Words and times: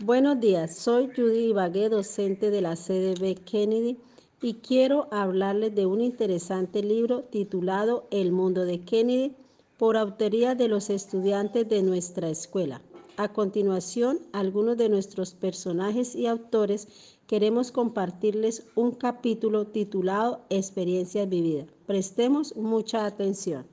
Buenos 0.00 0.38
días, 0.40 0.76
soy 0.76 1.10
Judy 1.16 1.48
Ibagué, 1.48 1.88
docente 1.88 2.50
de 2.50 2.60
la 2.60 2.76
CDB 2.76 3.34
Kennedy 3.46 3.96
y 4.42 4.54
quiero 4.56 5.08
hablarles 5.10 5.74
de 5.74 5.86
un 5.86 6.02
interesante 6.02 6.82
libro 6.82 7.22
titulado 7.22 8.06
El 8.10 8.30
mundo 8.30 8.66
de 8.66 8.84
Kennedy 8.84 9.34
por 9.78 9.96
autoría 9.96 10.54
de 10.54 10.68
los 10.68 10.90
estudiantes 10.90 11.66
de 11.70 11.82
nuestra 11.82 12.28
escuela. 12.28 12.82
A 13.16 13.32
continuación, 13.32 14.18
algunos 14.32 14.76
de 14.76 14.90
nuestros 14.90 15.32
personajes 15.32 16.14
y 16.14 16.26
autores 16.26 16.88
queremos 17.26 17.72
compartirles 17.72 18.66
un 18.74 18.90
capítulo 18.92 19.66
titulado 19.66 20.42
Experiencias 20.50 21.26
vividas. 21.26 21.68
Prestemos 21.86 22.54
mucha 22.54 23.06
atención. 23.06 23.66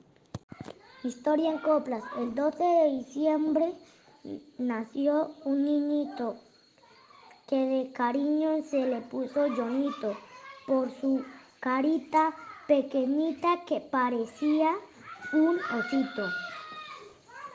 Historia 1.04 1.52
en 1.52 1.58
coplas. 1.58 2.02
El 2.18 2.34
12 2.34 2.64
de 2.64 2.96
diciembre 2.96 3.74
nació 4.58 5.32
un 5.44 5.64
niñito 5.64 6.36
que 7.46 7.56
de 7.56 7.92
cariño 7.92 8.62
se 8.62 8.86
le 8.86 9.00
puso 9.02 9.54
Jonito 9.54 10.16
por 10.66 10.90
su 11.00 11.24
carita 11.60 12.34
pequeñita 12.66 13.64
que 13.66 13.80
parecía 13.80 14.74
un 15.32 15.58
osito. 15.78 16.28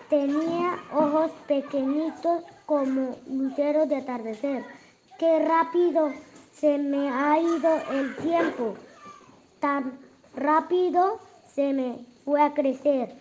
Tenía 0.09 0.77
ojos 0.93 1.31
pequeñitos 1.48 2.43
como 2.66 3.15
luceros 3.27 3.90
de 3.90 3.98
atardecer. 3.98 4.63
Qué 5.17 5.40
rápido 5.40 6.12
se 6.54 6.77
me 6.77 7.09
ha 7.09 7.40
ido 7.40 7.70
el 7.91 8.15
tiempo. 8.17 8.76
Tan 9.59 9.99
rápido 10.35 11.20
se 11.54 11.73
me 11.73 12.05
fue 12.26 12.41
a 12.41 12.54
crecer. 12.54 13.15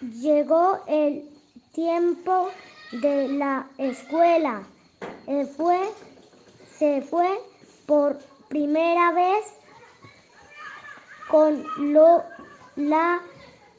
Llegó 0.00 0.80
el 0.86 1.35
tiempo 1.76 2.48
de 2.90 3.28
la 3.28 3.68
escuela. 3.76 4.62
fue, 5.58 5.78
se 6.78 7.02
fue 7.02 7.28
por 7.84 8.18
primera 8.48 9.12
vez 9.12 9.44
con 11.28 11.62
lo, 11.92 12.24
la, 12.76 13.20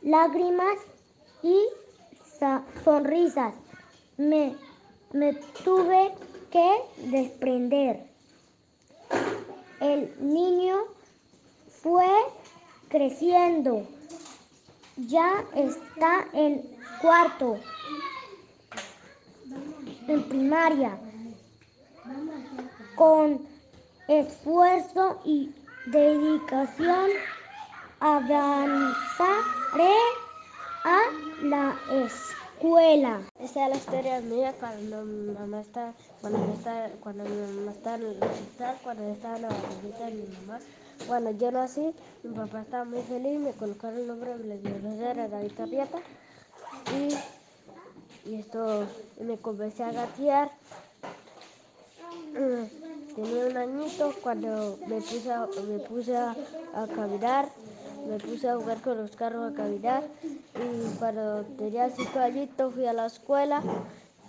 lágrimas 0.04 0.78
y 1.42 1.60
sonrisas. 2.84 3.56
Me, 4.18 4.56
me 5.12 5.34
tuve 5.64 6.14
que 6.52 6.70
desprender. 7.10 8.06
El 9.80 10.14
niño 10.20 10.78
fue 11.82 12.10
creciendo. 12.90 13.88
Ya 14.98 15.44
está 15.56 16.28
en 16.34 16.77
cuarto 17.02 17.60
en 20.08 20.24
primaria. 20.24 20.98
Con 22.96 23.46
esfuerzo 24.08 25.22
y 25.24 25.54
dedicación 25.86 27.10
avanzaré 28.00 29.94
a 30.84 31.00
la 31.44 31.76
escuela. 32.06 33.22
Esta 33.40 33.66
es 33.66 33.70
la 33.70 33.76
historia 33.76 34.22
mía 34.22 34.54
cuando 34.60 35.04
mi 35.04 35.32
mamá 35.32 35.62
está, 35.62 35.94
cuando 36.22 36.54
está, 36.54 36.90
cuando 37.02 37.24
mi 37.24 37.58
mamá 37.58 37.72
está 37.72 37.96
en 37.96 38.02
el 38.02 38.24
hospital, 38.24 38.78
cuando 38.84 39.04
estaba 39.12 39.36
en 39.36 39.42
la 39.44 39.50
barriguita 39.50 40.06
de 40.06 40.14
mi 40.14 40.38
mamá. 40.38 40.60
Cuando 41.06 41.32
yo 41.32 41.52
nací, 41.52 41.94
mi 42.24 42.36
papá 42.36 42.62
estaba 42.62 42.84
muy 42.84 43.02
feliz, 43.04 43.40
me 43.40 43.52
colocaron 43.52 44.00
el 44.00 44.08
nombre 44.08 44.36
de 44.36 45.14
la 45.14 45.28
David 45.28 45.60
Arrieta 45.60 46.00
y 46.94 47.38
y 48.28 48.36
esto 48.36 48.86
me 49.22 49.38
comencé 49.38 49.84
a 49.84 49.92
gatear. 49.92 50.52
Mm, 52.34 53.16
tenía 53.16 53.46
un 53.48 53.58
añito 53.58 54.14
cuando 54.22 54.78
me 54.88 54.98
puse, 54.98 55.32
a, 55.32 55.48
me 55.68 55.80
puse 55.80 56.16
a, 56.16 56.36
caminar, 56.94 57.50
me 58.08 58.18
puse 58.18 58.50
a 58.50 58.58
jugar 58.58 58.82
con 58.82 58.98
los 58.98 59.16
carros 59.16 59.52
a 59.52 59.56
caminar 59.56 60.04
y 60.56 60.98
cuando 60.98 61.44
tenía 61.58 61.90
cinco 61.90 62.20
añitos 62.20 62.74
fui 62.74 62.86
a 62.86 62.94
la 62.94 63.06
escuela 63.06 63.62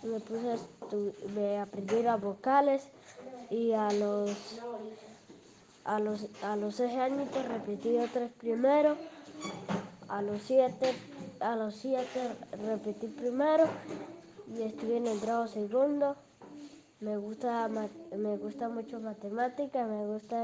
me 0.02 0.20
puse 0.20 0.56
me 1.34 1.58
aprendí 1.58 2.02
las 2.02 2.20
vocales 2.20 2.88
y 3.50 3.72
a 3.72 3.90
los 3.90 4.30
a 5.84 5.98
los 5.98 6.28
a 6.42 6.56
los 6.56 6.76
seis 6.76 6.94
añitos 6.96 7.44
repetí 7.46 7.98
tres 8.12 8.30
primero 8.38 8.96
a 10.08 10.22
los 10.22 10.42
siete 10.42 10.94
a 11.40 11.56
los 11.56 11.74
siete 11.74 12.32
repetí 12.66 13.06
primero 13.06 13.64
y 14.52 14.62
estuve 14.62 14.96
en 14.96 15.06
el 15.06 15.20
grado 15.20 15.46
segundo. 15.46 16.16
Me 17.00 17.16
gusta, 17.16 17.68
me 17.68 18.36
gusta 18.38 18.68
mucho 18.68 18.98
matemática, 18.98 19.86
me 19.86 20.06
gusta 20.06 20.36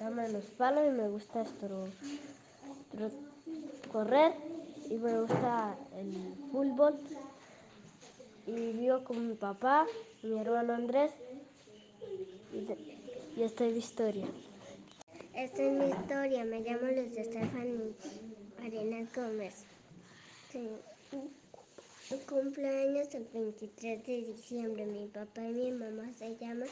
darme 0.00 0.30
los 0.30 0.44
palos 0.44 0.84
y 0.88 0.90
me 0.90 1.08
gusta 1.08 1.42
esto, 1.42 1.88
correr 3.92 4.32
y 4.88 4.94
me 4.94 5.20
gusta 5.20 5.76
el 5.98 6.34
fútbol. 6.50 6.94
Y 8.46 8.72
vivo 8.72 9.04
con 9.04 9.28
mi 9.28 9.34
papá, 9.34 9.86
mi 10.22 10.38
hermano 10.38 10.74
Andrés 10.74 11.12
y, 12.52 13.42
esta 13.42 13.66
es 13.66 13.72
mi 13.72 13.78
historia. 13.78 14.26
Esta 15.34 15.62
es 15.62 15.72
mi 15.72 15.86
historia, 15.86 16.44
me 16.44 16.60
llamo 16.60 16.86
Luz 16.86 17.12
Stephanie 17.12 17.94
Arena 18.64 19.06
Gómez. 19.14 19.64
Cumpleaños 22.26 23.14
el 23.14 23.28
23 23.34 24.06
de 24.06 24.22
diciembre. 24.22 24.86
Mi 24.86 25.06
papá 25.08 25.42
y 25.42 25.52
mi 25.52 25.72
mamá 25.72 26.10
se 26.18 26.34
llaman 26.36 26.68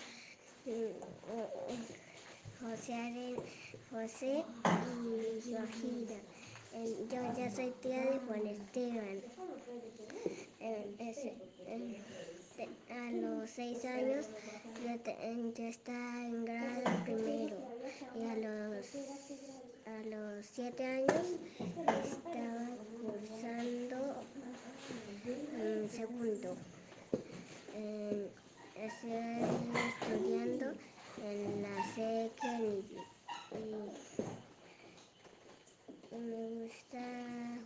mm, 0.64 2.64
José, 2.64 3.36
José 3.91 4.42
y 5.04 5.42
Georgina. 5.42 6.16
Yo 7.10 7.20
ya 7.36 7.50
soy 7.50 7.75
tía 7.82 8.10
de 8.10 8.19
Juan 8.20 8.47
Esteban. 8.47 9.20
a 12.88 13.10
los 13.10 13.50
seis 13.50 13.84
años 13.84 14.30
ya, 14.82 14.94
está 15.69 16.26
en 16.26 16.47
grado 16.47 17.04
primero 17.04 17.56
y 18.14 18.24
a 18.24 18.36
los, 18.36 18.94
a 19.86 20.03
los 20.06 20.42
siete 20.53 20.85
años 20.85 21.27
estaba 22.05 22.69
cursando 23.01 24.23
segundo. 25.89 26.57
Eh, 27.75 28.31
estoy 28.77 29.13
estudiando 29.89 30.67
en 31.25 31.63
la 31.63 31.85
C 31.95 32.31
Kennedy. 32.41 32.97
Y 36.11 36.15
me 36.17 36.49
gusta 36.51 37.01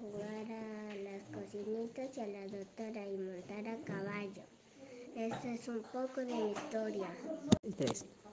jugar 0.01 0.47
a 0.53 0.95
las 0.97 1.23
cocinitas 1.33 2.17
y 2.17 2.21
a 2.21 2.27
la 2.27 2.47
doctora 2.47 3.07
y 3.07 3.17
montar 3.17 3.67
a 3.69 3.77
caballo. 3.85 4.43
Esta 5.17 5.53
es 5.53 5.67
un 5.69 5.83
poco 5.83 6.21
de 6.21 6.35
mi 6.35 6.53
historia. 6.53 7.09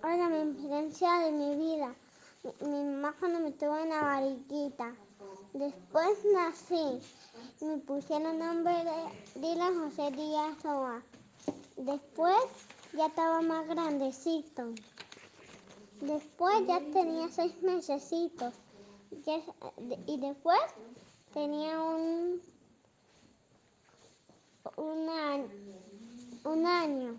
Hola, 0.04 0.30
mi 0.30 0.52
experiencia 0.52 1.20
de 1.20 1.32
mi 1.32 1.56
vida. 1.56 1.96
Mi, 2.44 2.84
mamá 2.84 3.16
cuando 3.20 3.40
me 3.40 3.52
tuvo 3.52 3.78
en 3.78 3.88
la. 3.88 4.94
Después 5.54 6.26
nací. 6.34 7.00
Me 7.62 7.78
pusieron 7.78 8.38
nombre 8.38 8.74
de 8.84 9.40
Dylan 9.40 9.80
José 9.80 10.12
Díaz 10.12 10.62
Roa. 10.62 11.02
Después 11.78 12.36
ya 12.98 13.06
estaba 13.06 13.42
más 13.42 13.66
grandecito. 13.70 14.74
Después 16.02 16.68
ya 16.68 16.82
tenía 16.92 17.30
seis 17.30 17.54
mesecitos. 17.62 18.54
Y 20.06 20.18
después 20.18 20.60
tenía 21.34 21.80
un, 21.82 22.42
un, 24.76 25.10
año, 25.10 25.50
un 26.44 26.66
año 26.66 27.16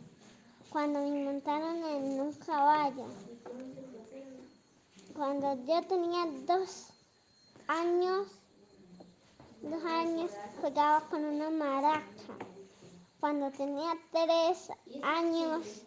cuando 0.68 1.00
me 1.00 1.24
montaron 1.24 1.82
en 1.82 2.20
un 2.20 2.32
caballo. 2.34 3.06
Cuando 5.14 5.54
yo 5.64 5.80
tenía 5.86 6.26
dos 6.44 6.88
años, 7.68 8.26
dos 9.62 9.84
años 9.84 10.32
jugaba 10.60 11.08
con 11.08 11.24
una 11.24 11.50
maraca. 11.50 12.04
Cuando 13.20 13.48
tenía 13.52 13.92
tres 14.10 14.70
años, 15.02 15.84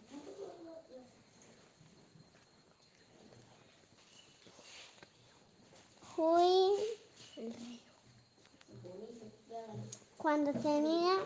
fui, 6.16 6.72
cuando 10.16 10.52
tenía 10.54 11.18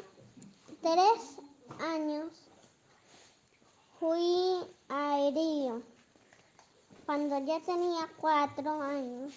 tres 0.83 1.39
años, 1.79 2.33
fui 4.01 4.67
a 4.89 5.21
Herío. 5.21 5.52
Cuando 7.05 7.39
ya 7.41 7.61
tenía 7.61 8.09
cuatro 8.17 8.81
años, 8.81 9.33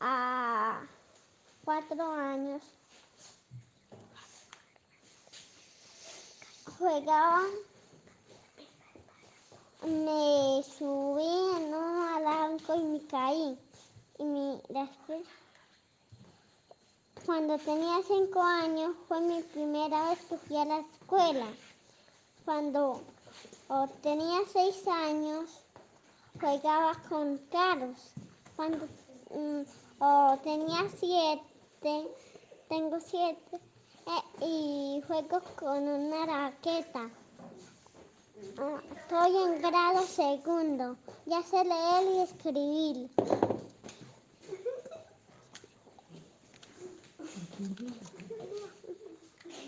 a 0.00 0.82
cuatro 1.64 2.12
años 2.12 2.62
jugaba, 6.78 7.42
me 9.82 10.62
subí 10.62 11.56
en 11.56 11.74
un 11.74 12.08
alanco 12.14 12.74
y 12.74 12.82
me 12.84 13.06
caí. 13.06 13.58
Y 14.18 14.24
mi, 14.24 14.60
después, 14.68 15.26
cuando 17.24 17.58
tenía 17.58 17.98
cinco 18.06 18.42
años, 18.42 18.96
fue 19.08 19.20
mi 19.20 19.42
primera 19.42 20.10
vez 20.10 20.20
que 20.24 20.38
fui 20.38 20.56
a 20.56 20.64
la 20.64 20.78
escuela. 20.78 21.46
Cuando 22.44 23.00
tenía 24.02 24.40
seis 24.52 24.86
años, 24.88 25.65
jugaba 26.40 26.94
con 27.08 27.38
carros. 27.50 28.12
Cuando 28.56 28.88
oh, 29.98 30.38
tenía 30.42 30.88
siete, 30.98 32.08
tengo 32.68 32.98
siete, 33.00 33.60
eh, 34.06 34.44
y 34.44 35.02
juego 35.06 35.40
con 35.56 35.82
una 35.82 36.26
raqueta. 36.26 37.10
Ah, 38.58 38.80
Estoy 38.96 39.36
en 39.36 39.62
grado 39.62 40.02
segundo. 40.02 40.96
Ya 41.26 41.42
sé 41.42 41.64
leer 41.64 42.14
y 42.14 42.20
escribir. 42.20 43.10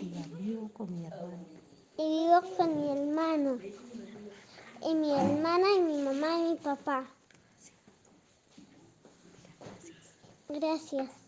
Y 0.01 0.05
vivo 0.37 0.69
con 0.73 0.99
mi 0.99 1.05
hermano. 1.05 1.45
Y 1.97 2.03
vivo 2.03 2.41
con 2.57 2.81
mi 2.81 2.89
hermano. 2.91 3.59
Y 4.81 4.95
mi 4.95 5.11
hermana 5.11 5.67
y 5.75 5.81
mi 5.81 6.01
mamá 6.01 6.37
y 6.39 6.51
mi 6.51 6.55
papá. 6.55 7.05
Gracias. 10.47 11.18